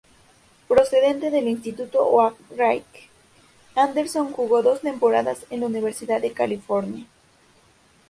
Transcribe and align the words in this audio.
Procedente 0.67 1.29
del 1.29 1.47
Instituto 1.47 1.99
Oak 2.03 2.33
Ridge, 2.57 3.07
Anderson 3.75 4.33
jugó 4.33 4.63
dos 4.63 4.81
temporadas 4.81 5.45
en 5.51 5.59
la 5.59 5.67
Universidad 5.67 6.19
de 6.19 6.31
California. 6.33 7.05